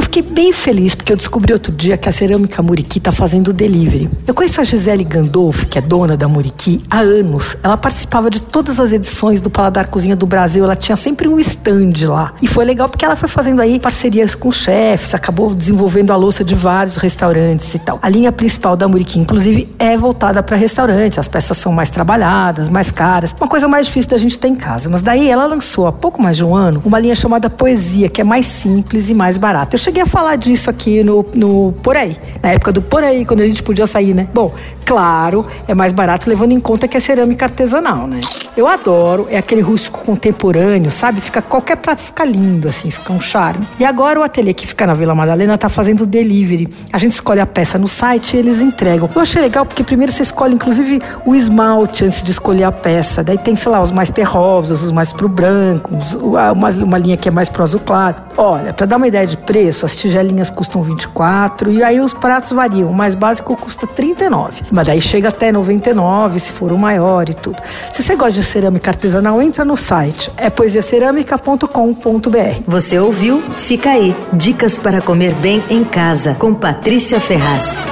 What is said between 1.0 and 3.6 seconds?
eu descobri outro dia que a Cerâmica Muriqui está fazendo